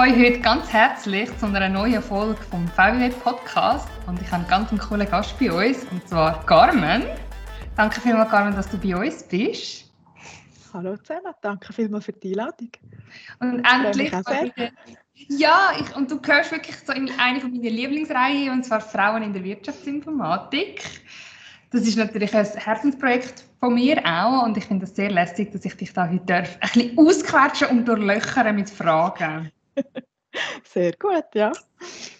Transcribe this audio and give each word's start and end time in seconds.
euch 0.00 0.16
heute 0.16 0.40
ganz 0.40 0.72
herzlich 0.72 1.28
zu 1.36 1.44
einer 1.44 1.68
neuen 1.68 2.00
Folge 2.00 2.40
vom 2.44 2.66
VW 2.68 3.10
Podcast 3.22 3.86
und 4.06 4.18
ich 4.18 4.26
habe 4.32 4.46
einen 4.50 4.66
ganz 4.66 4.88
coolen 4.88 5.06
Gast 5.06 5.38
bei 5.38 5.52
uns 5.52 5.84
und 5.90 6.08
zwar 6.08 6.42
Carmen. 6.46 7.02
Danke 7.76 8.00
vielmals, 8.00 8.30
Carmen, 8.30 8.54
dass 8.54 8.70
du 8.70 8.78
bei 8.78 8.96
uns 8.96 9.22
bist. 9.24 9.92
Hallo 10.72 10.96
zusammen, 10.96 11.34
danke 11.42 11.74
vielmals 11.74 12.06
für 12.06 12.14
die 12.14 12.30
Einladung. 12.30 12.70
Und 13.40 13.62
endlich 13.62 14.10
wieder, 14.10 14.70
ja, 15.28 15.72
ich, 15.78 15.94
und 15.94 16.10
du 16.10 16.18
gehörst 16.18 16.50
wirklich 16.50 16.76
so 16.78 16.94
in 16.94 17.10
eine 17.18 17.38
von 17.38 17.50
meinen 17.50 17.64
Lieblingsreihen 17.64 18.52
und 18.52 18.64
zwar 18.64 18.80
Frauen 18.80 19.22
in 19.22 19.34
der 19.34 19.44
Wirtschaftsinformatik. 19.44 20.82
Das 21.72 21.82
ist 21.82 21.98
natürlich 21.98 22.34
ein 22.34 22.46
Herzensprojekt 22.46 23.44
von 23.58 23.74
mir 23.74 24.00
auch 24.06 24.44
und 24.44 24.56
ich 24.56 24.64
finde 24.64 24.86
es 24.86 24.96
sehr 24.96 25.10
lästig, 25.10 25.52
dass 25.52 25.66
ich 25.66 25.76
dich 25.76 25.92
da 25.92 26.08
heute 26.08 26.24
darf, 26.24 26.56
ein 26.62 26.70
bisschen 26.72 26.98
ausquetschen 26.98 27.68
und 27.68 27.86
durchlöchern 27.86 28.56
mit 28.56 28.70
Fragen. 28.70 29.52
Sehr 30.64 30.92
gut, 30.92 31.24
ja. 31.34 31.52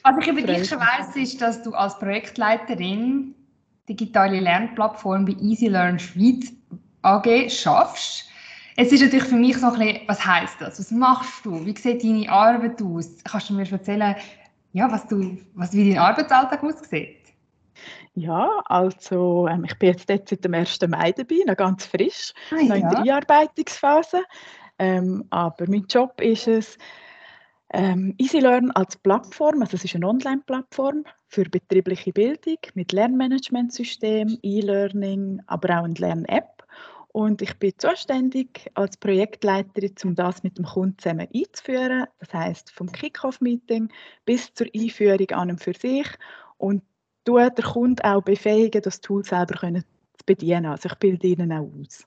Was 0.03 0.17
ich 0.21 0.27
über 0.27 0.43
dich 0.43 0.69
schon 0.69 0.81
weiss, 0.81 1.15
ist, 1.17 1.41
dass 1.41 1.63
du 1.63 1.73
als 1.75 1.99
Projektleiterin 1.99 3.35
digitale 3.89 4.41
Lernplattform 4.41 5.25
bei 5.25 5.33
EasyLearn 5.33 5.99
Schweiz 5.99 6.53
AG 7.03 7.51
schaffst. 7.51 8.27
Es 8.77 8.93
ist 8.93 9.03
natürlich 9.03 9.27
für 9.27 9.37
mich 9.37 9.59
so 9.59 9.67
ein 9.67 9.79
bisschen, 9.79 10.01
was 10.09 10.25
heisst 10.25 10.61
das? 10.61 10.79
Was 10.79 10.91
machst 10.91 11.45
du? 11.45 11.65
Wie 11.67 11.77
sieht 11.77 12.03
deine 12.03 12.31
Arbeit 12.31 12.81
aus? 12.83 13.19
Kannst 13.25 13.51
du 13.51 13.55
mir 13.55 13.71
erzählen, 13.71 14.15
ja, 14.73 14.91
was 14.91 15.07
du, 15.07 15.37
was, 15.55 15.73
wie 15.73 15.91
dein 15.91 15.99
Arbeitsalltag 15.99 16.63
aussieht? 16.63 17.19
Ja, 18.15 18.49
also 18.67 19.49
ähm, 19.49 19.65
ich 19.65 19.79
bin 19.79 19.91
jetzt 19.91 20.09
dort 20.09 20.29
seit 20.29 20.45
dem 20.45 20.55
1. 20.55 20.79
Mai 20.89 21.13
dabei, 21.13 21.37
noch 21.47 21.57
ganz 21.57 21.87
frisch, 21.87 22.33
ah, 22.51 22.57
noch 22.57 22.77
in 22.77 22.89
der 22.89 22.99
Einarbeitungsphase. 23.01 24.23
Ähm, 24.79 25.25
aber 25.31 25.67
mein 25.69 25.85
Job 25.89 26.21
ist 26.21 26.49
es, 26.49 26.79
ähm, 27.73 28.15
EasyLearn 28.19 28.71
als 28.73 28.97
Plattform, 28.97 29.63
also 29.63 29.77
es 29.77 29.85
ist 29.85 29.95
eine 29.95 30.09
Online-Plattform 30.09 31.05
für 31.29 31.45
betriebliche 31.45 32.13
Bildung 32.13 32.59
mit 32.75 32.93
Lernmanagementsystem, 32.93 34.39
E-Learning, 34.43 35.41
aber 35.47 35.81
auch 35.81 35.85
eine 35.85 35.95
Lern-App. 35.95 36.65
Und 37.13 37.43
ich 37.43 37.55
bin 37.59 37.73
zuständig 37.77 38.71
als 38.75 38.97
Projektleiterin, 38.97 39.95
um 40.05 40.15
das 40.15 40.43
mit 40.43 40.59
dem 40.59 40.65
Kunden 40.65 40.99
zusammen 40.99 41.29
einzuführen. 41.35 42.07
Das 42.21 42.33
heißt 42.33 42.71
vom 42.71 42.91
Kick-Off-Meeting 42.91 43.89
bis 44.25 44.55
zur 44.55 44.69
Einführung 44.75 45.31
an 45.31 45.51
und 45.51 45.61
für 45.61 45.75
sich. 45.75 46.07
Und 46.59 46.83
tue 47.25 47.51
den 47.51 47.65
Kunden 47.65 48.03
auch 48.03 48.23
befähigen, 48.23 48.83
das 48.83 49.01
Tool 49.01 49.25
selber 49.25 49.55
können 49.55 49.85
zu 50.19 50.25
bedienen. 50.27 50.67
Also 50.67 50.89
ich 50.89 50.95
bilde 50.97 51.27
ihnen 51.27 51.53
auch 51.53 51.69
aus. 51.81 52.07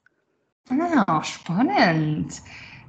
Ah, 0.70 1.22
spannend. 1.22 2.40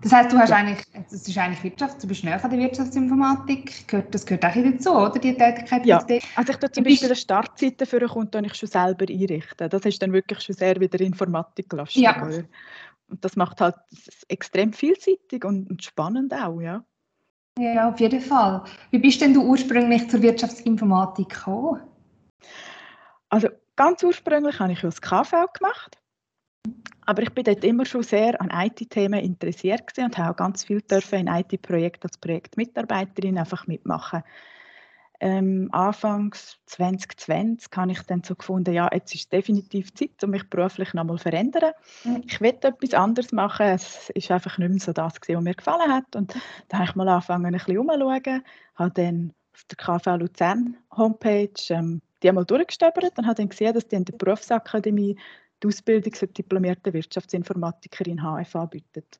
Das 0.06 0.14
heißt, 0.14 0.32
du 0.32 0.38
hast 0.38 0.52
ja. 0.52 0.58
eigentlich, 0.58 0.86
das 0.94 1.28
ist 1.28 1.36
eigentlich 1.36 1.64
Wirtschaft, 1.64 2.04
du 2.04 2.08
bist 2.08 2.24
näher 2.24 2.44
an 2.44 2.52
der 2.52 2.60
Wirtschaftsinformatik, 2.60 3.88
das 4.12 4.24
gehört 4.24 4.46
auch 4.46 4.54
dazu, 4.54 4.92
oder, 4.92 5.18
die 5.18 5.36
Tätigkeit? 5.36 5.84
Ja, 5.84 5.98
also 6.36 6.52
ich 6.52 6.58
tue 6.58 6.72
zum 6.72 6.84
Beispiel 6.84 7.08
eine 7.08 7.16
Startseite 7.16 7.88
für 7.88 7.98
einen 7.98 8.10
Kunden, 8.10 8.44
die 8.44 8.50
ich 8.52 8.54
schon 8.54 8.70
selber 8.70 9.06
einrichten. 9.10 9.68
Das 9.68 9.84
ist 9.84 10.00
dann 10.04 10.14
wirklich 10.14 10.42
schon 10.42 10.54
sehr 10.54 10.80
wieder 10.80 11.02
informatiklastig. 11.02 12.04
Ja. 12.04 12.24
Oder? 12.24 12.44
Und 13.08 13.26
das 13.26 13.36
macht 13.36 13.60
halt 13.62 13.78
extrem 14.28 14.74
vielseitig 14.74 15.44
und, 15.44 15.72
und 15.72 15.84
spannend 15.84 16.36
auch, 16.36 16.62
ja. 16.62 16.86
Ja, 17.58 17.90
auf 17.90 18.00
jeden 18.00 18.22
Fall. 18.22 18.64
Wie 18.92 19.00
bist 19.00 19.22
denn 19.22 19.34
du 19.34 19.42
ursprünglich 19.42 20.08
zur 20.08 20.22
Wirtschaftsinformatik 20.22 21.30
gekommen? 21.30 21.82
Also 23.30 23.48
ganz 23.76 24.04
ursprünglich 24.04 24.60
habe 24.60 24.74
ich 24.74 24.82
das 24.82 25.02
KV 25.02 25.48
gemacht. 25.52 25.98
Aber 27.06 27.22
ich 27.22 27.32
bin 27.32 27.44
dort 27.44 27.64
immer 27.64 27.86
schon 27.86 28.04
sehr 28.04 28.40
an 28.42 28.50
IT-Themen 28.52 29.20
interessiert 29.20 29.84
und 29.98 30.18
habe 30.18 30.32
auch 30.32 30.36
ganz 30.36 30.64
viel 30.64 30.82
dürfen 30.82 31.20
in 31.20 31.28
IT-Projekten 31.28 32.08
als 32.08 32.18
Projektmitarbeiterin 32.18 33.38
einfach 33.38 33.68
mitmachen. 33.68 34.24
Ähm, 35.22 35.70
Anfangs 35.72 36.58
2020 36.66 37.70
habe 37.76 37.92
ich 37.92 38.02
dann 38.02 38.24
so 38.24 38.36
gefunden, 38.36 38.74
ja, 38.74 38.90
jetzt 38.92 39.16
ist 39.16 39.32
definitiv 39.32 39.94
Zeit, 39.94 40.22
um 40.24 40.32
mich 40.32 40.50
beruflich 40.50 40.94
nochmal 40.94 41.18
zu 41.18 41.24
verändern. 41.24 41.72
Mhm. 42.04 42.24
Ich 42.28 42.42
will 42.42 42.58
etwas 42.62 42.94
anderes 42.94 43.32
machen. 43.32 43.68
Es 43.68 44.10
ist 44.10 44.32
einfach 44.32 44.58
nicht 44.58 44.70
mehr 44.70 44.80
so 44.80 44.92
das, 44.92 45.14
was 45.28 45.42
mir 45.42 45.54
gefallen 45.54 45.92
hat. 45.92 46.16
Und 46.16 46.36
da 46.68 46.80
habe 46.80 46.90
ich 46.90 46.96
mal 46.96 47.08
angefangen, 47.08 47.46
ein 47.46 47.54
bisschen 47.54 47.78
umzuschauen. 47.78 48.44
Habe 48.76 48.92
dann 48.94 49.34
auf 49.54 49.64
der 49.66 49.78
KV 49.78 50.18
Luzern 50.18 50.78
Homepage 50.96 51.54
ähm, 51.70 52.02
die 52.22 52.30
einmal 52.30 52.46
durchgestöbert 52.46 53.18
und 53.18 53.26
habe 53.26 53.36
dann 53.36 53.50
gesehen, 53.50 53.74
dass 53.74 53.88
die 53.88 53.96
in 53.96 54.06
der 54.06 54.18
Berufsakademie 54.18 55.18
die 55.62 55.68
Ausbildung 55.68 56.14
zur 56.14 56.28
diplomierten 56.28 56.94
Wirtschaftsinformatikerin 56.94 58.22
HF 58.22 58.56
anbietet. 58.56 59.20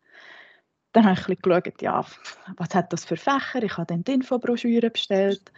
Dann 0.94 1.06
habe 1.06 1.20
ich 1.30 1.42
geschaut, 1.42 1.82
ja, 1.82 2.06
was 2.58 2.76
hat 2.76 2.94
das 2.94 3.04
für 3.06 3.18
Fächer? 3.18 3.64
Ich 3.64 3.78
habe 3.78 3.88
dann 3.88 4.04
die 4.04 4.14
Infobroschüre 4.14 4.90
bestellt, 4.90 5.52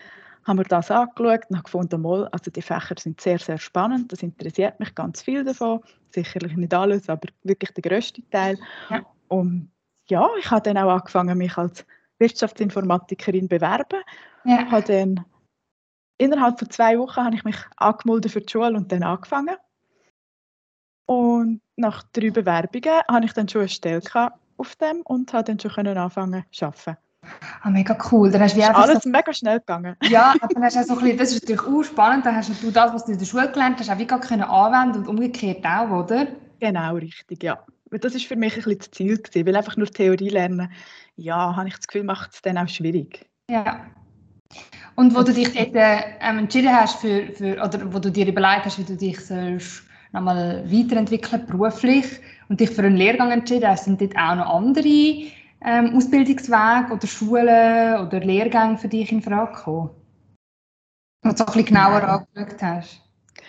habe 0.45 0.59
mir 0.59 0.63
das 0.63 0.89
angeschaut 0.89 1.45
und 1.49 1.57
habe 1.57 1.63
gefunden, 1.63 2.01
mal, 2.01 2.27
also 2.29 2.49
die 2.49 2.61
Fächer 2.61 2.95
sind 2.97 3.21
sehr, 3.21 3.37
sehr 3.37 3.57
spannend, 3.57 4.11
das 4.11 4.23
interessiert 4.23 4.79
mich 4.79 4.95
ganz 4.95 5.21
viel 5.21 5.43
davon, 5.43 5.81
sicherlich 6.09 6.55
nicht 6.55 6.73
alles, 6.73 7.09
aber 7.09 7.27
wirklich 7.43 7.71
der 7.71 7.83
grösste 7.83 8.27
Teil. 8.29 8.57
Ja. 8.89 9.05
Und 9.27 9.71
ja, 10.09 10.27
ich 10.39 10.49
habe 10.49 10.61
dann 10.61 10.77
auch 10.77 10.89
angefangen, 10.89 11.37
mich 11.37 11.57
als 11.57 11.85
Wirtschaftsinformatikerin 12.19 13.43
zu 13.43 13.47
bewerben. 13.49 14.01
Ja. 14.45 14.71
Habe 14.71 14.87
dann, 14.87 15.25
innerhalb 16.17 16.57
von 16.57 16.69
zwei 16.69 16.97
Wochen 16.97 17.23
habe 17.23 17.35
ich 17.35 17.43
mich 17.43 17.57
angemeldet 17.75 18.31
für 18.31 18.41
die 18.41 18.51
Schule 18.51 18.75
und 18.75 18.91
dann 18.91 19.03
angefangen. 19.03 19.55
Und 21.07 21.61
nach 21.77 22.03
drei 22.13 22.29
Bewerbungen 22.29 23.01
hatte 23.07 23.25
ich 23.25 23.33
dann 23.33 23.47
schon 23.47 23.61
eine 23.61 23.69
Stelle 23.69 24.01
auf 24.57 24.75
dem 24.75 25.01
und 25.01 25.31
konnte 25.31 25.55
dann 25.55 25.59
schon 25.59 25.87
anfangen 25.87 26.45
zu 26.51 26.65
arbeiten. 26.65 26.97
Ah, 27.61 27.69
mega 27.69 27.97
cool. 28.11 28.29
Dann 28.29 28.41
hast 28.41 28.55
du 28.55 28.61
alles 28.63 29.03
so, 29.03 29.09
mega 29.09 29.33
schnell 29.33 29.59
gegangen. 29.59 29.95
Ja, 30.09 30.35
dann 30.53 30.63
hast 30.63 30.75
du 30.75 30.83
so 30.83 30.93
ein 30.93 30.99
bisschen, 30.99 31.17
das 31.17 31.31
ist 31.31 31.43
natürlich 31.43 31.61
auch 31.61 31.83
spannend, 31.83 32.25
dann 32.25 32.35
hast 32.35 32.51
du 32.61 32.71
das, 32.71 32.93
was 32.93 33.05
du 33.05 33.13
in 33.13 33.17
der 33.17 33.25
Schule 33.25 33.51
gelernt 33.51 33.79
hast, 33.79 33.89
auch 33.89 33.97
wie 33.97 34.05
gar 34.05 34.19
können 34.19 34.43
anwenden 34.43 34.99
und 34.99 35.07
umgekehrt 35.07 35.65
auch, 35.65 35.89
oder? 35.89 36.27
Genau, 36.59 36.95
richtig, 36.95 37.43
ja. 37.43 37.63
Das 37.89 38.13
war 38.13 38.19
für 38.19 38.35
mich 38.35 38.53
ein 38.53 38.63
bisschen 38.63 38.79
das 38.79 38.91
Ziel, 38.91 39.17
gewesen, 39.17 39.47
weil 39.47 39.55
einfach 39.55 39.77
nur 39.77 39.87
Theorie 39.87 40.29
lernen, 40.29 40.71
ja, 41.15 41.55
habe 41.55 41.69
ich 41.69 41.75
das 41.75 41.87
Gefühl, 41.87 42.03
macht 42.03 42.33
es 42.33 42.41
dann 42.41 42.57
auch 42.57 42.67
schwierig. 42.67 43.29
Ja. 43.49 43.85
Und 44.95 45.15
wo 45.15 45.23
du 45.23 45.33
dich 45.33 45.53
dort 45.53 45.71
ähm, 45.73 46.39
entschieden 46.39 46.73
hast, 46.73 46.99
für, 46.99 47.27
für, 47.33 47.61
oder 47.63 47.93
wo 47.93 47.99
du 47.99 48.11
dir 48.11 48.27
überlegt 48.27 48.65
hast, 48.65 48.79
wie 48.79 48.83
du 48.83 48.95
dich 48.97 49.25
sollst 49.25 49.86
nochmal 50.11 50.63
weiterentwickeln 50.71 51.45
beruflich 51.45 52.05
und 52.49 52.59
dich 52.59 52.69
für 52.69 52.83
einen 52.83 52.97
Lehrgang 52.97 53.31
entschieden 53.31 53.67
hast, 53.67 53.85
sind 53.85 54.01
dort 54.01 54.15
auch 54.17 54.35
noch 54.35 54.55
andere 54.55 55.31
ähm, 55.61 55.95
Ausbildungswege 55.95 56.93
oder 56.93 57.07
Schulen 57.07 57.99
oder 58.05 58.19
Lehrgänge 58.19 58.77
für 58.77 58.87
dich 58.87 59.11
in 59.11 59.21
Frage 59.21 59.53
gekommen? 59.53 59.89
Wo 61.23 61.31
du 61.31 61.37
so 61.37 61.45
ein 61.45 61.47
bisschen 61.47 61.65
genauer 61.65 62.01
Nein. 62.01 62.09
angeschaut 62.35 62.61
hast? 62.61 63.01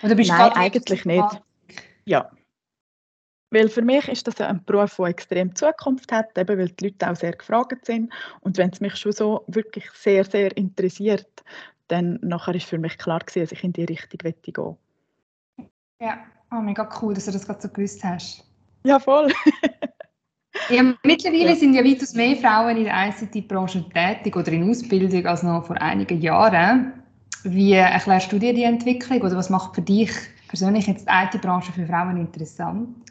Oder 0.03 0.15
bist 0.15 0.31
Nein, 0.31 0.53
eigentlich 0.53 1.05
nicht. 1.05 1.43
Ja. 2.05 2.31
Weil 3.51 3.69
für 3.69 3.83
mich 3.83 4.09
ist 4.09 4.27
das 4.27 4.41
ein 4.41 4.63
Beruf, 4.65 4.97
der 4.97 5.07
extrem 5.07 5.55
Zukunft 5.55 6.13
hat, 6.13 6.37
eben 6.37 6.59
weil 6.59 6.69
die 6.69 6.85
Leute 6.89 7.11
auch 7.11 7.17
sehr 7.17 7.33
gefragt 7.33 7.87
sind. 7.87 8.13
Und 8.41 8.59
wenn 8.59 8.71
es 8.71 8.81
mich 8.81 8.97
schon 8.97 9.13
so 9.13 9.45
wirklich 9.47 9.91
sehr, 9.93 10.25
sehr 10.25 10.55
interessiert, 10.57 11.45
dann 11.89 12.19
nachher 12.23 12.55
ist 12.55 12.67
für 12.67 12.79
mich 12.79 12.99
klar 12.99 13.21
gewesen, 13.21 13.41
dass 13.41 13.53
ich 13.53 13.65
in 13.65 13.73
die 13.73 13.85
Richtung 13.85 14.19
gehen 14.19 14.35
möchte. 14.45 14.77
Ja, 16.01 16.19
Oh, 16.51 16.61
mega 16.61 16.89
cool, 17.01 17.15
dass 17.15 17.27
du 17.27 17.33
das 17.33 17.47
gerade 17.47 17.61
so 17.61 17.69
gewusst 17.69 18.03
hast. 18.03 18.45
Ja, 18.85 18.99
voll. 18.99 19.31
ja, 20.71 20.95
mittlerweile 21.03 21.51
ja. 21.51 21.57
sind 21.57 21.75
ja 21.75 21.85
weitaus 21.85 22.15
mehr 22.15 22.37
Frauen 22.37 22.77
in 22.77 22.85
der 22.85 23.09
ICT-Branche 23.09 23.85
tätig 23.91 24.35
oder 24.35 24.51
in 24.53 24.71
Ausbildung 24.71 25.27
als 25.27 25.43
noch 25.43 25.67
vor 25.67 25.81
einigen 25.81 26.21
Jahren. 26.21 26.93
Wie 27.45 27.73
erklärst 27.73 28.33
du 28.33 28.39
dir 28.39 28.55
die 28.55 28.65
Entwicklung 28.65 29.21
oder 29.21 29.37
was 29.37 29.51
macht 29.51 29.75
für 29.75 29.83
dich 29.83 30.11
persönlich 30.49 30.87
jetzt 30.87 31.07
die 31.07 31.37
IT-Branche 31.37 31.73
für 31.73 31.87
Frauen 31.87 32.17
interessant? 32.17 33.08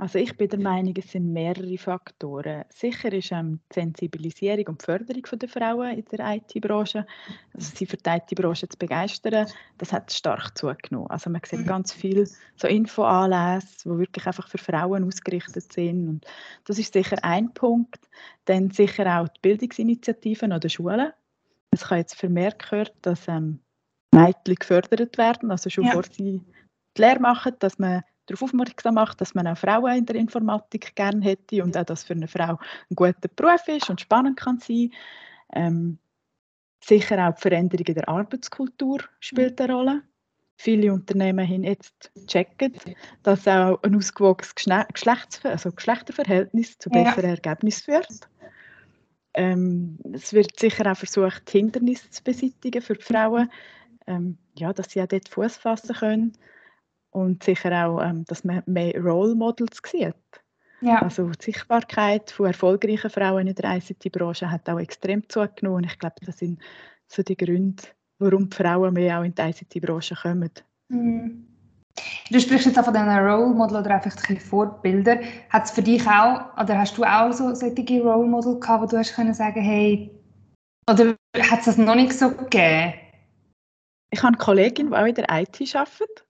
Also 0.00 0.20
ich 0.20 0.36
bin 0.36 0.48
der 0.48 0.60
Meinung, 0.60 0.94
es 0.96 1.10
sind 1.10 1.32
mehrere 1.32 1.76
Faktoren. 1.76 2.64
Sicher 2.68 3.12
ist 3.12 3.32
ähm, 3.32 3.58
die 3.72 3.80
Sensibilisierung 3.80 4.66
und 4.68 4.80
die 4.80 4.84
Förderung 4.84 5.22
der 5.32 5.48
Frauen 5.48 5.98
in 5.98 6.04
der 6.04 6.36
IT-Branche, 6.36 7.04
also 7.52 7.72
sie 7.74 7.84
für 7.84 7.96
die 7.96 8.08
IT-Branche 8.08 8.68
zu 8.68 8.78
begeistern, 8.78 9.48
das 9.76 9.92
hat 9.92 10.12
stark 10.12 10.56
zugenommen. 10.56 11.10
Also 11.10 11.30
man 11.30 11.40
sieht 11.44 11.60
mhm. 11.60 11.66
ganz 11.66 11.92
viel 11.92 12.28
so 12.54 12.68
Infoanlässe, 12.68 13.88
die 13.88 13.98
wirklich 13.98 14.24
einfach 14.24 14.46
für 14.46 14.58
Frauen 14.58 15.02
ausgerichtet 15.02 15.72
sind 15.72 16.08
und 16.08 16.26
das 16.64 16.78
ist 16.78 16.92
sicher 16.92 17.16
ein 17.22 17.52
Punkt. 17.52 18.08
Dann 18.44 18.70
sicher 18.70 19.20
auch 19.20 19.26
die 19.26 19.40
Bildungsinitiativen 19.42 20.52
an 20.52 20.60
den 20.60 20.70
Schulen. 20.70 21.10
Es 21.72 21.88
kann 21.88 21.98
jetzt 21.98 22.14
vermehrt 22.14 22.60
gehört, 22.60 22.94
dass 23.02 23.26
ähm, 23.26 23.58
Mädchen 24.14 24.54
gefördert 24.54 25.18
werden, 25.18 25.50
also 25.50 25.68
schon 25.70 25.86
ja. 25.86 25.90
vor 25.90 26.04
sie 26.04 26.40
die 26.96 27.02
Lehre 27.02 27.18
machen, 27.18 27.54
dass 27.58 27.80
man 27.80 28.04
darauf 28.28 28.42
aufmerksam 28.42 28.94
macht, 28.94 29.20
dass 29.20 29.34
man 29.34 29.46
auch 29.46 29.56
Frauen 29.56 29.98
in 29.98 30.06
der 30.06 30.16
Informatik 30.16 30.94
gerne 30.94 31.24
hätte 31.24 31.62
und 31.62 31.76
auch, 31.76 31.84
dass 31.84 32.04
für 32.04 32.14
eine 32.14 32.28
Frau 32.28 32.58
ein 32.90 32.94
guter 32.94 33.28
Beruf 33.34 33.66
ist 33.68 33.90
und 33.90 34.00
spannend 34.00 34.38
kann 34.38 34.58
sein. 34.58 34.92
Ähm, 35.52 35.98
sicher 36.84 37.26
auch 37.26 37.34
die 37.34 37.40
Veränderung 37.40 37.86
in 37.86 37.94
der 37.94 38.08
Arbeitskultur 38.08 39.00
spielt 39.20 39.60
eine 39.60 39.72
Rolle. 39.72 40.02
Viele 40.56 40.92
Unternehmen 40.92 41.48
haben 41.48 41.62
jetzt 41.62 42.10
checken, 42.26 42.74
dass 43.22 43.46
auch 43.46 43.80
ein 43.82 43.94
ausgewogenes 43.94 44.54
Geschlechts 44.54 45.44
also 45.44 45.70
Geschlechterverhältnis 45.70 46.78
zu 46.78 46.90
besseren 46.90 47.24
ja. 47.24 47.30
Ergebnissen 47.30 47.84
führt. 47.84 48.28
Ähm, 49.34 49.98
es 50.12 50.32
wird 50.32 50.58
sicher 50.58 50.90
auch 50.90 50.96
versucht, 50.96 51.48
Hindernisse 51.48 52.10
zu 52.10 52.24
beseitigen 52.24 52.82
für 52.82 52.94
die 52.94 53.04
Frauen, 53.04 53.50
ähm, 54.08 54.36
ja, 54.56 54.72
dass 54.72 54.90
sie 54.90 55.00
auch 55.00 55.06
dort 55.06 55.28
Fuß 55.28 55.58
fassen 55.58 55.94
können 55.94 56.32
und 57.10 57.42
sicher 57.42 57.86
auch, 57.86 58.02
ähm, 58.02 58.24
dass 58.26 58.44
man 58.44 58.62
mehr 58.66 58.94
Role 59.00 59.34
Models 59.34 59.80
sieht. 59.84 60.14
Ja. 60.80 61.02
Also 61.02 61.30
die 61.30 61.44
Sichtbarkeit 61.44 62.30
von 62.30 62.46
erfolgreichen 62.46 63.10
Frauen 63.10 63.48
in 63.48 63.54
der 63.54 63.76
ICT-Branche 63.76 64.50
hat 64.50 64.68
auch 64.68 64.78
extrem 64.78 65.28
zugenommen. 65.28 65.84
Ich 65.84 65.98
glaube, 65.98 66.16
das 66.24 66.38
sind 66.38 66.60
so 67.08 67.22
die 67.22 67.36
Gründe, 67.36 67.82
warum 68.18 68.48
die 68.48 68.56
Frauen 68.56 68.94
mehr 68.94 69.18
auch 69.18 69.24
in 69.24 69.34
die 69.34 69.42
ICT-Branche 69.42 70.14
kommen. 70.14 70.50
Mhm. 70.88 71.44
Du 72.30 72.38
sprichst 72.38 72.66
jetzt 72.66 72.78
auch 72.78 72.84
von 72.84 72.94
diesen 72.94 73.08
Role 73.08 73.54
Model 73.54 73.78
oder 73.78 73.96
einfach 73.96 74.28
ein 74.28 74.38
Vorbilder. 74.38 75.18
Hat 75.50 75.64
es 75.64 75.72
für 75.72 75.82
dich 75.82 76.06
auch, 76.06 76.56
oder 76.56 76.78
hast 76.78 76.96
du 76.96 77.02
auch 77.02 77.32
so 77.32 77.52
solche 77.54 78.02
Role 78.02 78.28
Model 78.28 78.60
gehabt, 78.60 78.82
wo 78.84 78.86
du 78.86 78.98
hast 78.98 79.14
können 79.14 79.34
sagen, 79.34 79.60
hey, 79.60 80.10
oder 80.88 81.16
hat 81.36 81.58
es 81.58 81.64
das 81.64 81.76
noch 81.76 81.96
nicht 81.96 82.12
so 82.12 82.30
gegeben? 82.30 82.94
Ich 84.10 84.20
habe 84.20 84.28
eine 84.28 84.36
Kollegin, 84.38 84.90
die 84.90 84.96
auch 84.96 85.04
in 85.04 85.14
der 85.14 85.26
IT 85.28 85.74
arbeitet 85.74 86.27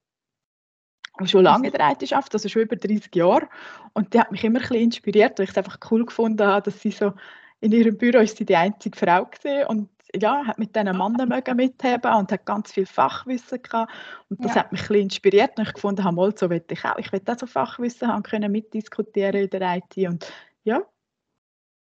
schon 1.27 1.43
lange 1.43 1.67
in 1.67 1.73
der 1.73 1.91
IT 1.91 2.13
arbeitet, 2.13 2.33
also 2.33 2.49
schon 2.49 2.63
über 2.63 2.75
30 2.75 3.15
Jahre. 3.15 3.47
Und 3.93 4.13
die 4.13 4.19
hat 4.19 4.31
mich 4.31 4.43
immer 4.43 4.59
ein 4.59 4.61
bisschen 4.61 4.83
inspiriert, 4.83 5.37
weil 5.37 5.45
ich 5.45 5.51
es 5.51 5.57
einfach 5.57 5.77
cool 5.91 6.05
gefunden 6.05 6.45
habe, 6.45 6.71
dass 6.71 6.81
sie 6.81 6.91
so 6.91 7.13
in 7.61 7.71
ihrem 7.71 7.97
Büro 7.97 8.19
ist 8.19 8.37
sie 8.37 8.45
die 8.45 8.55
einzige 8.55 8.97
Frau 8.97 9.25
gesehen 9.25 9.67
und 9.67 9.89
ja, 10.15 10.43
hat 10.45 10.57
mit 10.57 10.75
diesen 10.75 10.97
Männern 10.97 11.55
mitheben 11.55 12.13
und 12.13 12.31
hat 12.31 12.45
ganz 12.45 12.71
viel 12.71 12.85
Fachwissen 12.85 13.61
gehabt. 13.61 13.91
Und 14.29 14.43
das 14.43 14.55
ja. 14.55 14.61
hat 14.61 14.71
mich 14.71 14.81
ein 14.81 14.87
bisschen 14.87 15.03
inspiriert 15.03 15.57
und 15.57 15.67
ich 15.67 15.73
gefunden 15.73 16.03
habe, 16.03 16.15
mal, 16.15 16.35
so 16.35 16.49
will 16.49 16.63
ich 16.69 16.85
auch. 16.85 16.97
Ich 16.97 17.11
will 17.11 17.21
auch 17.27 17.37
so 17.37 17.45
Fachwissen 17.45 18.07
haben 18.07 18.23
können 18.23 18.51
mitdiskutieren 18.51 19.43
in 19.43 19.49
der 19.49 19.77
IT 19.77 20.09
und 20.09 20.31
ja, 20.63 20.81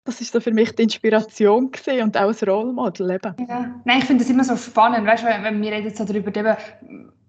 das 0.04 0.20
ist 0.20 0.32
so 0.32 0.40
für 0.40 0.52
mich 0.52 0.74
die 0.74 0.82
Inspiration 0.82 1.70
gewesen 1.70 2.02
und 2.02 2.16
auch 2.16 2.28
ein 2.28 2.48
Role 2.48 2.72
Model 2.72 3.10
eben. 3.10 3.34
Ja. 3.48 3.80
Nein, 3.84 3.98
ich 3.98 4.04
finde 4.04 4.22
das 4.22 4.30
immer 4.30 4.44
so 4.44 4.56
spannend, 4.56 5.06
weißt 5.06 5.24
du, 5.24 5.26
wenn 5.26 5.62
wir 5.62 5.72
reden 5.72 5.94
so 5.94 6.04
darüber, 6.04 6.28
eben, 6.28 6.56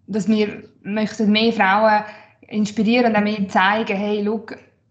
dass 0.07 0.28
wir 0.28 0.63
möchten 0.84 1.31
mehr 1.31 1.54
Frauen 1.54 2.04
inspirieren 2.48 3.12
und 3.12 3.16
auch 3.16 3.24
mehr 3.24 3.48
zeigen, 3.50 3.98
hey, 3.98 4.24
schau, 4.25 4.46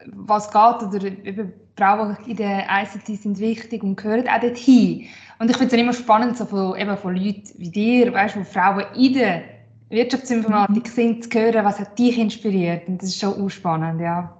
was 0.06 0.50
geht, 0.50 0.88
oder 0.88 1.04
eben, 1.04 1.52
Frauen 1.76 2.16
in 2.26 2.36
der 2.36 2.66
ICT 2.70 3.20
sind 3.20 3.38
wichtig 3.38 3.82
und 3.82 3.96
gehören 3.96 4.28
auch 4.28 4.40
dorthin. 4.40 5.06
Und 5.40 5.50
ich 5.50 5.56
finde 5.56 5.74
es 5.74 5.82
immer 5.82 5.92
spannend, 5.92 6.36
so 6.36 6.46
von, 6.46 6.78
eben 6.78 6.96
von 6.96 7.16
Leuten 7.16 7.50
wie 7.58 7.70
dir, 7.70 8.12
weißt, 8.12 8.36
wo 8.36 8.44
Frauen 8.44 8.84
in 8.94 9.14
der 9.14 9.42
Wirtschaftsinformatik 9.90 10.86
sind, 10.86 11.32
zu 11.32 11.38
hören, 11.38 11.64
was 11.64 11.80
hat 11.80 11.98
dich 11.98 12.16
inspiriert. 12.18 12.86
Und 12.86 13.02
das 13.02 13.10
ist 13.10 13.20
schon 13.20 13.50
spannend, 13.50 14.00
ja. 14.00 14.36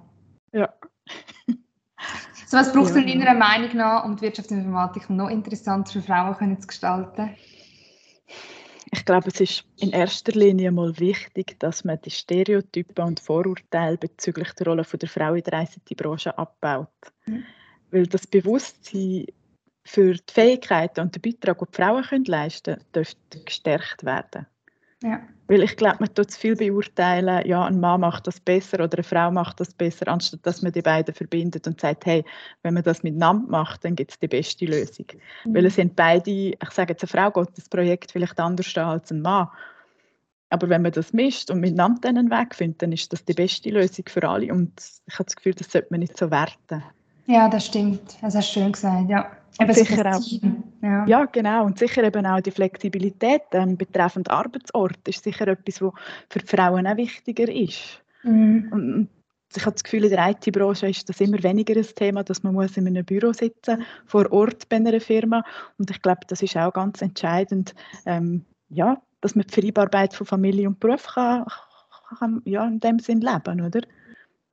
Ja. 0.53 0.69
so 2.47 2.57
was 2.57 2.71
braucht 2.71 2.91
es 2.91 2.95
ja. 2.95 3.01
in 3.01 3.19
deiner 3.19 3.37
Meinung 3.37 3.75
nach, 3.75 4.05
um 4.05 4.15
die 4.15 4.21
Wirtschaftsinformatik 4.21 5.09
noch 5.09 5.29
interessanter 5.29 5.91
für 5.91 6.01
Frauen 6.01 6.61
zu 6.61 6.67
gestalten? 6.67 7.31
Ich 8.95 9.03
glaube, 9.03 9.27
es 9.27 9.41
ist 9.41 9.65
in 9.77 9.91
erster 9.91 10.31
Linie 10.31 10.71
mal 10.71 10.97
wichtig, 10.99 11.59
dass 11.59 11.83
man 11.83 11.99
die 12.01 12.09
Stereotypen 12.09 13.03
und 13.03 13.19
Vorurteile 13.19 13.97
bezüglich 13.97 14.53
der 14.53 14.67
Rolle 14.67 14.83
der 14.83 15.09
Frau 15.09 15.33
in 15.33 15.43
der 15.43 15.63
ICT-Branche 15.63 16.37
abbaut. 16.37 16.87
Mhm. 17.25 17.43
Weil 17.91 18.07
das 18.07 18.25
Bewusstsein 18.25 19.25
für 19.83 20.13
die 20.13 20.33
Fähigkeiten 20.33 21.01
und 21.01 21.13
den 21.13 21.21
Beitrag, 21.21 21.59
den 21.59 21.67
die 21.71 21.75
Frauen 21.75 22.03
können 22.03 22.23
leisten 22.25 22.75
können, 22.75 22.85
dürfte 22.95 23.43
gestärkt 23.43 24.05
werden. 24.05 24.47
Ja. 25.03 25.21
Weil 25.47 25.61
ich 25.61 25.77
glaube, 25.77 25.97
man 25.99 26.13
tut 26.13 26.31
zu 26.31 26.39
viel 26.39 26.55
beurteilen, 26.55 27.45
ja, 27.47 27.65
ein 27.65 27.79
Mann 27.79 28.01
macht 28.01 28.25
das 28.25 28.39
besser 28.39 28.83
oder 28.83 28.97
eine 28.97 29.03
Frau 29.03 29.29
macht 29.29 29.59
das 29.59 29.73
besser, 29.73 30.07
anstatt 30.07 30.39
dass 30.43 30.63
man 30.63 30.71
die 30.71 30.81
beiden 30.81 31.13
verbindet 31.13 31.67
und 31.67 31.79
sagt, 31.79 32.05
hey, 32.07 32.25
wenn 32.63 32.73
man 32.73 32.83
das 32.83 33.03
miteinander 33.03 33.47
macht, 33.47 33.85
dann 33.85 33.95
gibt 33.95 34.11
es 34.11 34.19
die 34.19 34.27
beste 34.27 34.65
Lösung. 34.65 35.05
Mhm. 35.43 35.55
Weil 35.55 35.65
es 35.67 35.75
sind 35.75 35.95
beide, 35.95 36.31
ich 36.31 36.71
sage 36.71 36.93
jetzt, 36.93 37.03
eine 37.03 37.09
Frau 37.09 37.43
geht 37.43 37.57
das 37.57 37.69
Projekt 37.69 38.11
vielleicht 38.11 38.39
anders 38.39 38.75
an 38.75 38.85
als 38.85 39.11
ein 39.11 39.21
Mann. 39.21 39.47
Aber 40.49 40.69
wenn 40.69 40.81
man 40.81 40.91
das 40.91 41.13
mischt 41.13 41.51
und 41.51 41.59
miteinander 41.59 42.09
einen 42.09 42.31
Weg 42.31 42.55
findet, 42.55 42.81
dann 42.81 42.91
ist 42.91 43.11
das 43.11 43.25
die 43.25 43.33
beste 43.33 43.69
Lösung 43.69 44.05
für 44.07 44.27
alle. 44.27 44.51
Und 44.51 44.71
ich 45.05 45.13
habe 45.13 45.25
das 45.25 45.35
Gefühl, 45.35 45.53
das 45.53 45.71
sollte 45.71 45.87
man 45.91 45.99
nicht 45.99 46.17
so 46.17 46.31
werten. 46.31 46.83
Ja, 47.27 47.49
das 47.49 47.65
stimmt. 47.65 48.17
Das 48.21 48.35
hast 48.35 48.55
du 48.55 48.59
schön 48.59 48.71
gesagt, 48.71 49.09
ja. 49.09 49.31
Und 49.59 49.73
sicher 49.73 50.05
auch, 50.05 50.21
ja. 50.85 51.05
ja. 51.05 51.25
genau. 51.25 51.65
Und 51.65 51.79
sicher 51.79 52.03
eben 52.03 52.25
auch 52.25 52.41
die 52.41 52.51
Flexibilität 52.51 53.43
ähm, 53.51 53.77
betreffend 53.77 54.29
Arbeitsort 54.29 55.07
ist 55.07 55.23
sicher 55.23 55.47
etwas, 55.47 55.81
was 55.81 55.93
für 56.29 56.39
die 56.39 56.47
Frauen 56.47 56.87
auch 56.87 56.97
wichtiger 56.97 57.49
ist. 57.51 58.01
Mhm. 58.23 58.69
Und 58.71 59.09
ich 59.55 59.65
habe 59.65 59.73
das 59.73 59.83
Gefühl, 59.83 60.03
in 60.03 60.09
der 60.09 60.29
IT-Branche 60.29 60.87
ist 60.87 61.07
das 61.07 61.21
immer 61.21 61.41
weniger 61.41 61.75
ein 61.75 61.85
Thema, 61.95 62.23
dass 62.23 62.43
man 62.43 62.53
muss 62.53 62.77
in 62.77 62.87
einem 62.87 63.05
Büro 63.05 63.31
sitzen 63.33 63.83
vor 64.05 64.31
Ort 64.31 64.67
bei 64.69 64.77
einer 64.77 64.99
Firma. 64.99 65.43
Und 65.77 65.89
ich 65.91 66.01
glaube, 66.01 66.21
das 66.27 66.41
ist 66.41 66.57
auch 66.57 66.73
ganz 66.73 67.01
entscheidend, 67.01 67.73
ähm, 68.05 68.45
ja, 68.69 69.01
dass 69.21 69.35
man 69.35 69.45
die 69.47 69.53
Vereinbarkeit 69.53 70.13
von 70.13 70.27
Familie 70.27 70.67
und 70.67 70.79
Beruf 70.79 71.07
kann, 71.07 71.45
kann 72.19 72.41
ja, 72.45 72.65
in 72.65 72.79
dem 72.79 72.99
Sinn 72.99 73.21
leben, 73.21 73.61
oder? 73.61 73.81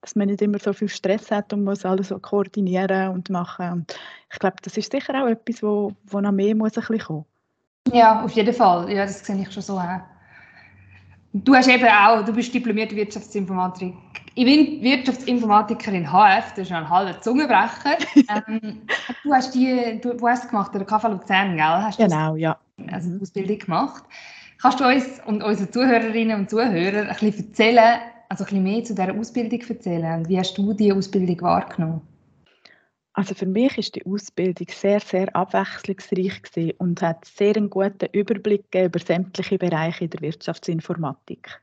Dass 0.02 0.16
man 0.16 0.28
nicht 0.28 0.43
immer 0.43 0.58
so 0.58 0.72
viel 0.72 0.88
Stress 0.88 1.31
hat 1.31 1.52
und 1.52 1.64
muss 1.64 1.87
alles 1.87 2.08
so 2.08 2.19
koordinieren 2.19 3.08
und 3.10 3.31
machen. 3.31 3.72
Und 3.72 3.96
ich 4.31 4.38
glaube, 4.38 4.56
das 4.62 4.76
ist 4.76 4.93
sicher 4.93 5.14
auch 5.22 5.28
etwas, 5.28 5.62
wo, 5.62 5.93
wo 6.04 6.20
noch 6.20 6.32
mehr 6.32 6.54
muss 6.54 6.76
ein 6.76 6.81
bisschen 6.81 6.99
kommen. 6.99 7.25
Ja, 7.93 8.22
auf 8.22 8.32
jeden 8.32 8.52
Fall. 8.52 8.90
Ja, 8.93 9.04
das 9.04 9.25
sehe 9.25 9.40
ich 9.40 9.50
schon 9.50 9.62
so 9.62 9.78
auch. 9.78 10.00
Du 11.34 11.54
hast 11.54 11.69
eben 11.69 11.87
auch, 11.87 12.25
du 12.25 12.32
bist 12.32 12.52
diplomierte 12.52 12.94
Wirtschaftsinformatik. 12.94 13.94
Ich 14.34 14.44
bin 14.44 14.82
Wirtschaftsinformatikerin 14.82 16.10
HF, 16.10 16.52
das 16.55 16.66
ist 16.66 16.72
ein 16.72 16.88
halber 16.88 17.20
Zungenbrecher. 17.20 17.96
ähm, 18.16 18.82
du 19.22 19.32
hast 19.32 19.55
die, 19.55 19.98
du, 20.02 20.20
wo 20.20 20.28
hast 20.28 20.44
du 20.44 20.48
gemacht? 20.48 20.75
Der 20.75 20.84
KV 20.84 21.08
Luzern, 21.08 21.56
gell? 21.56 21.64
Hast 21.64 21.98
genau, 21.98 22.37
ja. 22.37 22.58
Also 22.90 23.10
eine 23.10 23.20
Ausbildung 23.20 23.58
gemacht. 23.58 24.05
Kannst 24.60 24.81
du 24.81 24.84
uns 24.84 25.20
und 25.26 25.43
unseren 25.43 25.72
Zuhörerinnen 25.72 26.38
und 26.38 26.50
Zuhörern 26.50 27.08
ein 27.08 27.16
bisschen 27.16 27.48
erzählen, 27.48 28.00
also 28.32 28.44
ein 28.44 28.46
bisschen 28.46 28.62
mehr 28.62 28.84
zu 28.84 28.94
dieser 28.94 29.14
Ausbildung 29.14 29.61
erzählen 29.61 30.26
wie 30.29 30.38
hast 30.38 30.56
du 30.56 30.73
diese 30.73 30.94
Ausbildung 30.94 31.40
wahrgenommen? 31.43 32.00
Also 33.12 33.34
für 33.34 33.44
mich 33.44 33.76
ist 33.76 33.94
die 33.94 34.06
Ausbildung 34.06 34.67
sehr, 34.70 35.00
sehr 35.00 35.37
abwechslungsreich 35.37 36.40
und 36.79 37.02
hat 37.02 37.26
sehr 37.26 37.55
einen 37.55 37.69
guten 37.69 38.08
Überblick 38.12 38.64
über 38.75 38.99
sämtliche 38.99 39.58
Bereiche 39.58 40.08
der 40.08 40.23
Wirtschaftsinformatik. 40.23 41.61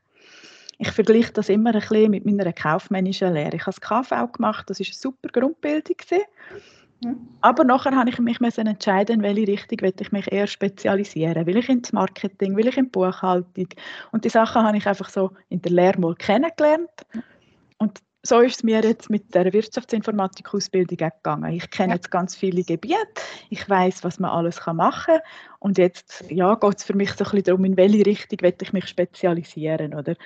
Ich 0.78 0.92
vergleiche 0.92 1.32
das 1.32 1.48
immer 1.48 1.74
ein 1.74 1.80
bisschen 1.80 2.12
mit 2.12 2.24
meiner 2.24 2.52
kaufmännischen 2.52 3.34
Lehre. 3.34 3.56
Ich 3.56 3.66
habe 3.66 3.76
das 3.76 3.80
KV 3.80 4.32
gemacht, 4.32 4.70
das 4.70 4.78
war 4.78 4.86
eine 4.86 4.94
super 4.94 5.28
Grundbildung. 5.28 5.96
Aber 7.40 7.64
nachher 7.64 7.96
habe 7.96 8.10
ich 8.10 8.18
mich 8.18 8.40
entscheiden, 8.40 9.16
in 9.16 9.22
welche 9.22 9.48
Richtung 9.48 9.80
will 9.80 9.94
ich 9.98 10.12
mich 10.12 10.30
eher 10.30 10.46
spezialisieren. 10.46 11.46
Will 11.46 11.56
ich 11.56 11.68
ins 11.68 11.92
Marketing, 11.92 12.56
will 12.56 12.68
ich 12.68 12.76
in 12.76 12.84
die 12.86 12.90
Buchhaltung? 12.90 13.68
Und 14.12 14.24
die 14.24 14.28
Sachen 14.28 14.62
habe 14.62 14.76
ich 14.76 14.86
einfach 14.86 15.08
so 15.08 15.30
in 15.48 15.62
der 15.62 15.72
Lehre 15.72 15.98
mal 15.98 16.14
kennengelernt. 16.14 16.90
Und 17.78 18.00
so 18.22 18.40
ist 18.40 18.56
es 18.56 18.62
mir 18.62 18.82
jetzt 18.82 19.08
mit 19.08 19.34
der 19.34 19.50
Wirtschaftsinformatik-Ausbildung 19.52 20.98
gegangen. 20.98 21.52
Ich 21.54 21.70
kenne 21.70 21.94
jetzt 21.94 22.10
ganz 22.10 22.36
viele 22.36 22.62
Gebiete, 22.62 23.22
ich 23.48 23.66
weiß, 23.68 24.04
was 24.04 24.18
man 24.18 24.30
alles 24.30 24.60
machen 24.66 25.14
kann. 25.14 25.20
Und 25.58 25.78
jetzt 25.78 26.24
ja, 26.28 26.54
geht 26.54 26.78
es 26.78 26.84
für 26.84 26.94
mich 26.94 27.10
so 27.12 27.24
ein 27.24 27.30
bisschen 27.30 27.44
darum, 27.44 27.64
in 27.64 27.76
welche 27.78 28.04
Richtung 28.04 28.40
will 28.42 28.54
ich 28.60 28.72
mich 28.74 28.88
spezialisieren. 28.88 29.94
Oder? 29.94 30.16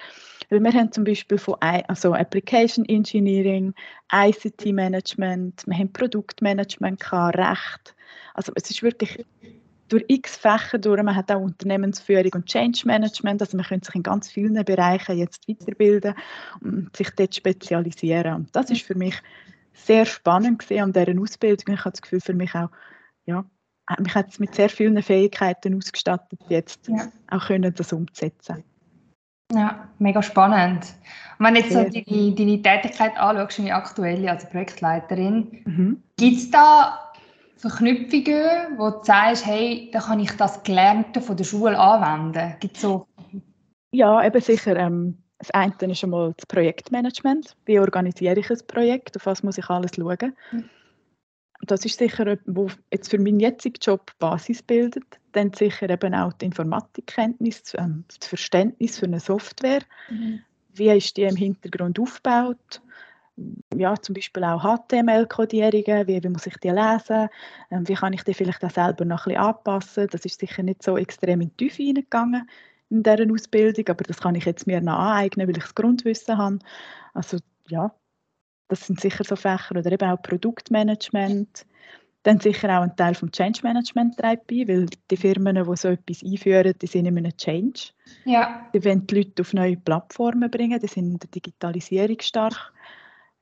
Weil 0.51 0.61
wir 0.61 0.73
haben 0.73 0.91
zum 0.91 1.05
Beispiel 1.05 1.39
von 1.39 1.57
also 1.61 2.15
Application 2.15 2.85
Engineering, 2.87 3.73
ICT 4.13 4.67
Management, 4.73 5.65
wir 5.67 5.79
haben 5.79 5.93
Produktmanagement, 5.93 7.13
Recht. 7.13 7.95
Also 8.35 8.53
es 8.57 8.71
ist 8.71 8.83
wirklich 8.83 9.25
durch 9.95 10.05
x 10.09 10.37
Fächer 10.37 10.79
durch. 10.79 11.03
Man 11.03 11.15
hat 11.15 11.31
auch 11.31 11.41
Unternehmensführung 11.41 12.33
und 12.35 12.47
Change 12.47 12.83
Management. 12.85 13.41
Also 13.41 13.57
man 13.57 13.65
könnte 13.65 13.87
sich 13.87 13.95
in 13.95 14.03
ganz 14.03 14.29
vielen 14.29 14.65
Bereichen 14.65 15.17
jetzt 15.17 15.49
weiterbilden 15.49 16.15
und 16.61 16.97
sich 16.97 17.11
dort 17.11 17.35
spezialisieren. 17.35 18.35
Und 18.35 18.57
das 18.57 18.71
ist 18.71 18.83
für 18.83 18.97
mich 18.97 19.15
sehr 19.73 20.05
spannend 20.05 20.59
gesehen 20.59 20.83
an 20.83 20.93
dieser 20.93 21.21
Ausbildung. 21.21 21.75
Ich 21.75 21.81
habe 21.81 21.93
das 21.93 22.03
Gefühl, 22.03 22.21
für 22.21 22.35
mich 22.35 22.55
auch, 22.55 22.71
ja, 23.27 23.45
mich 24.01 24.15
hat 24.15 24.31
es 24.31 24.41
mit 24.41 24.55
sehr 24.55 24.69
vielen 24.69 25.01
Fähigkeiten 25.01 25.77
ausgestattet, 25.77 26.41
jetzt 26.49 26.89
ja. 26.89 27.09
auch 27.31 27.47
können 27.47 27.73
das 27.75 27.93
umzusetzen. 27.93 28.65
Ja, 29.53 29.89
mega 29.99 30.23
spannend. 30.23 30.87
Und 31.39 31.47
wenn 31.47 31.55
du 31.55 31.61
jetzt 31.61 31.73
so 31.73 31.85
deine, 31.85 32.35
deine 32.35 32.63
Tätigkeit 32.63 33.17
anschaust, 33.17 33.59
deine 33.59 33.75
aktuelle 33.75 34.31
als 34.31 34.49
Projektleiterin, 34.49 35.63
mhm. 35.65 36.03
gibt 36.17 36.37
es 36.39 36.51
da 36.51 37.04
Verknüpfungen, 37.64 38.76
wo 38.76 38.90
du 38.90 39.04
sagst, 39.04 39.47
hey, 39.47 39.88
da 39.90 40.00
kann 40.00 40.21
ich 40.21 40.30
das 40.33 40.62
Gelernte 40.62 41.23
von 41.23 41.35
der 41.35 41.44
Schule 41.44 41.78
anwenden? 41.78 42.56
Gibt's 42.61 42.83
so? 42.83 43.06
Ja, 43.90 44.23
eben 44.23 44.40
sicher. 44.42 44.76
Ähm, 44.76 45.16
das 45.38 45.50
eine 45.52 45.75
ist 45.92 46.04
einmal 46.04 46.35
das 46.37 46.44
Projektmanagement. 46.44 47.56
Wie 47.64 47.78
organisiere 47.78 48.38
ich 48.38 48.50
ein 48.50 48.59
Projekt? 48.66 49.16
Auf 49.16 49.25
was 49.25 49.42
muss 49.42 49.56
ich 49.56 49.71
alles 49.71 49.92
schauen? 49.97 50.37
Mhm. 50.52 50.68
Das 51.62 51.87
ist 51.87 51.99
sicher, 51.99 52.37
wo 52.44 52.68
jetzt 52.92 53.11
für 53.11 53.18
meinen 53.18 53.40
jetzigen 53.40 53.78
Job 53.80 54.12
Basis 54.18 54.62
bildet. 54.62 55.04
Dann 55.33 55.50
sicher 55.54 55.88
eben 55.88 56.14
auch 56.14 56.35
die 56.35 56.44
Informatikkenntnis, 56.44 57.73
ähm, 57.78 58.04
das 58.09 58.28
Verständnis 58.28 58.99
für 58.99 59.06
eine 59.06 59.21
Software. 59.21 59.80
Mhm. 60.11 60.40
Wie 60.75 60.90
ist 60.90 61.16
die 61.16 61.23
im 61.23 61.37
Hintergrund 61.37 61.99
aufgebaut? 61.99 62.83
Ja, 63.75 63.97
zum 63.97 64.14
Beispiel 64.14 64.45
auch 64.45 64.62
HTML-Kodierungen, 64.62 66.07
wie, 66.07 66.23
wie 66.23 66.29
muss 66.29 66.47
ich 66.47 66.57
die 66.59 66.71
lesen, 66.71 67.29
ähm, 67.71 67.88
wie 67.88 67.95
kann 67.95 68.12
ich 68.12 68.23
die 68.23 68.35
vielleicht 68.35 68.64
auch 68.64 68.71
selber 68.71 69.05
noch 69.05 69.26
ein 69.26 69.35
bisschen 69.35 69.45
anpassen. 69.45 70.09
Das 70.11 70.25
ist 70.25 70.41
sicher 70.41 70.62
nicht 70.62 70.83
so 70.83 70.97
extrem 70.97 71.41
in 71.41 71.50
die 71.50 71.69
Tiefe 71.69 71.83
hineingegangen 71.83 72.49
in 72.91 73.03
dieser 73.03 73.31
Ausbildung, 73.31 73.88
aber 73.88 74.05
das 74.05 74.21
kann 74.21 74.35
ich 74.35 74.45
jetzt 74.45 74.67
mir 74.67 74.81
noch 74.81 74.99
aneignen, 74.99 75.49
weil 75.49 75.57
ich 75.57 75.64
das 75.64 75.75
Grundwissen 75.75 76.38
habe. 76.38 76.59
Also 77.12 77.38
ja, 77.69 77.93
das 78.69 78.87
sind 78.87 79.00
sicher 79.00 79.25
so 79.25 79.37
Fächer 79.37 79.76
oder 79.76 79.91
eben 79.91 80.09
auch 80.09 80.23
Produktmanagement. 80.23 81.67
Dann 82.23 82.41
sicher 82.41 82.79
auch 82.79 82.83
ein 82.83 82.97
Teil 82.97 83.14
vom 83.14 83.31
Change 83.31 83.61
Management 83.62 84.17
bei, 84.17 84.38
weil 84.67 84.87
die 85.11 85.17
Firmen, 85.17 85.57
die 85.57 85.76
so 85.76 85.88
etwas 85.88 86.23
einführen, 86.23 86.73
die 86.81 86.87
sind 86.87 87.05
in 87.05 87.19
einem 87.19 87.37
Change. 87.37 87.91
Ja. 88.25 88.67
Die 88.73 88.83
wollen 88.83 89.07
die 89.07 89.17
Leute 89.17 89.43
auf 89.43 89.53
neue 89.53 89.76
Plattformen 89.76 90.50
bringen, 90.50 90.81
die 90.81 90.87
sind 90.87 91.05
in 91.05 91.19
der 91.19 91.29
Digitalisierung 91.29 92.17
stark. 92.21 92.73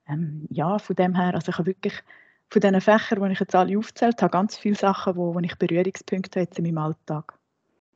Ähm, 0.08 0.46
ja, 0.50 0.78
von 0.78 0.96
dem 0.96 1.14
her, 1.14 1.34
also 1.34 1.50
ich 1.50 1.58
habe 1.58 1.66
wirklich 1.66 1.94
von 2.50 2.60
diesen 2.60 2.80
Fächern, 2.80 3.22
die 3.22 3.32
ich 3.32 3.40
jetzt 3.40 3.54
alle 3.54 3.78
aufgezählt 3.78 4.20
habe, 4.20 4.30
ganz 4.30 4.56
viele 4.56 4.74
Sachen, 4.74 5.16
wo, 5.16 5.34
wo 5.34 5.40
ich 5.40 5.56
Berührungspunkte 5.56 6.40
habe 6.40 6.50
in 6.56 6.64
meinem 6.64 6.78
Alltag. 6.78 7.34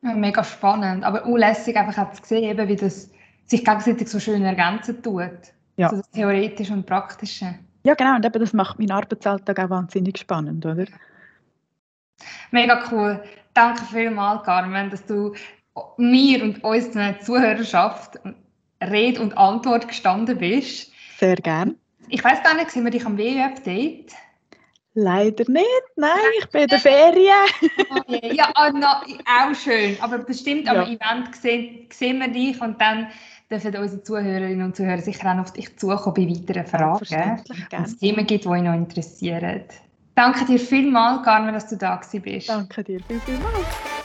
Ja, 0.03 0.15
mega 0.15 0.45
spannend, 0.45 1.05
aber 1.05 1.27
unlässig 1.27 1.77
einfach 1.77 2.13
zu 2.13 2.23
sehen, 2.25 2.45
eben, 2.45 2.69
wie 2.69 2.77
das 2.77 3.11
sich 3.47 3.65
gegenseitig 3.65 4.09
so 4.09 4.21
schön 4.21 4.45
ergänzen 4.45 5.03
tut. 5.03 5.31
Ja. 5.77 5.89
Also 5.89 5.99
das 5.99 6.11
Theoretische 6.11 6.73
und 6.73 6.87
Praktische. 6.87 7.55
Ja, 7.85 7.95
genau. 7.95 8.17
Und 8.17 8.25
eben 8.25 8.41
das 8.41 8.53
macht 8.53 8.79
meinen 8.79 8.91
Arbeitsalltag 8.91 9.61
auch 9.61 9.71
wahnsinnig 9.71 10.19
spannend, 10.19 10.65
oder? 10.65 10.87
Mega 12.51 12.83
cool. 12.91 13.23
Danke 13.55 13.85
vielmals, 13.85 14.43
Carmen, 14.45 14.91
dass 14.91 15.05
du 15.07 15.35
mir 15.97 16.43
und 16.43 16.65
unseren 16.65 17.21
Zuhörerschaft 17.21 18.19
Rede 18.83 19.21
und 19.21 19.37
Antwort 19.37 19.89
gestanden 19.89 20.39
bist. 20.39 20.93
Sehr 21.19 21.37
gern. 21.37 21.77
Ich 22.09 22.23
weiß 22.23 22.43
gar 22.43 22.55
nicht, 22.55 22.71
sind 22.71 22.85
wir 22.85 22.91
dich 22.91 23.05
am 23.05 23.19
WU-Update? 23.19 24.13
Leider 24.99 25.45
nicht, 25.51 25.67
nein, 25.97 26.11
ich 26.39 26.49
bin 26.49 26.63
in 26.63 26.69
der 26.69 26.79
Ferien. 26.79 27.45
okay. 27.91 28.35
Ja, 28.35 28.51
oh, 28.57 28.75
no, 28.75 28.87
auch 28.87 29.55
schön. 29.55 29.97
Aber 30.01 30.19
bestimmt 30.19 30.67
am 30.71 30.87
Event 30.87 31.37
sehen, 31.37 31.87
sehen 31.93 32.19
wir 32.19 32.29
dich 32.29 32.59
und 32.63 32.81
dann 32.81 33.09
dürfen 33.51 33.77
unsere 33.77 34.03
Zuhörerinnen 34.03 34.65
und 34.65 34.75
Zuhörer 34.75 35.03
sicher 35.03 35.33
auch 35.33 35.39
auf 35.39 35.53
dich 35.53 35.77
zukommen 35.77 36.15
bei 36.15 36.35
weiteren 36.35 36.67
Fragen. 36.67 37.43
Wenn 37.71 37.85
es 37.85 37.99
Themen 37.99 38.27
gibt, 38.27 38.45
die 38.45 38.49
euch 38.49 38.63
noch 38.63 38.75
interessieren. 38.75 39.65
Danke 40.15 40.47
dir 40.47 40.59
vielmals, 40.59 41.23
Carmen, 41.25 41.53
dass 41.53 41.69
du 41.69 41.77
da 41.77 42.01
bist. 42.23 42.49
Danke 42.49 42.83
dir 42.83 43.01
viel, 43.01 43.21
vielmals. 43.21 43.96